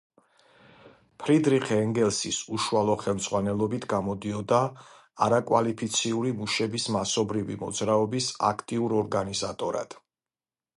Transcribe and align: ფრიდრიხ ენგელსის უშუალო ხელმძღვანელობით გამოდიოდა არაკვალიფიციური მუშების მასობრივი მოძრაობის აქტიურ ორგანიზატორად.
ფრიდრიხ 1.23 1.67
ენგელსის 1.75 2.39
უშუალო 2.57 2.95
ხელმძღვანელობით 3.03 3.85
გამოდიოდა 3.93 4.63
არაკვალიფიციური 5.27 6.35
მუშების 6.41 6.89
მასობრივი 6.99 7.61
მოძრაობის 7.67 8.33
აქტიურ 8.53 8.99
ორგანიზატორად. 9.05 9.99